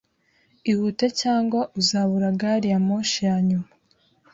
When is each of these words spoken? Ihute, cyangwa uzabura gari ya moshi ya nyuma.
Ihute, 0.71 1.07
cyangwa 1.21 1.59
uzabura 1.79 2.27
gari 2.39 2.67
ya 2.73 2.79
moshi 2.87 3.19
ya 3.29 3.37
nyuma. 3.47 3.69